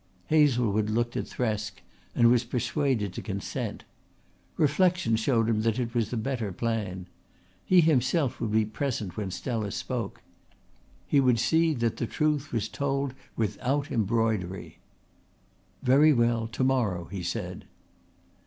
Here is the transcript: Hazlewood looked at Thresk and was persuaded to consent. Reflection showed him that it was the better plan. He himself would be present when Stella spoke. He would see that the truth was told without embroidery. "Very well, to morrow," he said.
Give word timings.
Hazlewood 0.29 0.89
looked 0.89 1.15
at 1.15 1.27
Thresk 1.27 1.73
and 2.15 2.31
was 2.31 2.43
persuaded 2.43 3.13
to 3.13 3.21
consent. 3.21 3.83
Reflection 4.57 5.15
showed 5.15 5.47
him 5.47 5.61
that 5.61 5.77
it 5.77 5.93
was 5.93 6.09
the 6.09 6.17
better 6.17 6.51
plan. 6.51 7.05
He 7.63 7.81
himself 7.81 8.41
would 8.41 8.49
be 8.51 8.65
present 8.65 9.15
when 9.15 9.29
Stella 9.29 9.69
spoke. 9.69 10.23
He 11.05 11.19
would 11.19 11.37
see 11.37 11.75
that 11.75 11.97
the 11.97 12.07
truth 12.07 12.51
was 12.51 12.67
told 12.67 13.13
without 13.35 13.91
embroidery. 13.91 14.79
"Very 15.83 16.13
well, 16.13 16.47
to 16.47 16.63
morrow," 16.63 17.05
he 17.05 17.21
said. 17.21 17.65